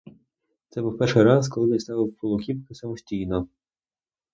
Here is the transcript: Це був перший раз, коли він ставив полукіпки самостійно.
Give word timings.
Це 0.69 0.81
був 0.81 0.97
перший 0.97 1.23
раз, 1.23 1.47
коли 1.47 1.67
він 1.71 1.79
ставив 1.79 2.15
полукіпки 2.15 2.75
самостійно. 2.75 3.47